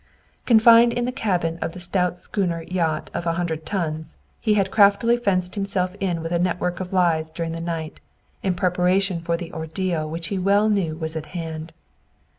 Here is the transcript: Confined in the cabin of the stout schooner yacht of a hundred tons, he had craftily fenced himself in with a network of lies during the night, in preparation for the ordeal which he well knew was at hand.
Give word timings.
Confined 0.47 0.93
in 0.93 1.05
the 1.05 1.11
cabin 1.11 1.59
of 1.61 1.73
the 1.73 1.79
stout 1.79 2.17
schooner 2.17 2.63
yacht 2.63 3.11
of 3.13 3.27
a 3.27 3.33
hundred 3.33 3.67
tons, 3.67 4.17
he 4.39 4.55
had 4.55 4.71
craftily 4.71 5.15
fenced 5.15 5.53
himself 5.53 5.95
in 5.99 6.23
with 6.23 6.31
a 6.31 6.39
network 6.39 6.79
of 6.79 6.91
lies 6.91 7.29
during 7.31 7.51
the 7.51 7.61
night, 7.61 7.99
in 8.41 8.55
preparation 8.55 9.21
for 9.21 9.37
the 9.37 9.53
ordeal 9.53 10.09
which 10.09 10.29
he 10.29 10.39
well 10.39 10.69
knew 10.69 10.95
was 10.97 11.15
at 11.15 11.27
hand. 11.37 11.71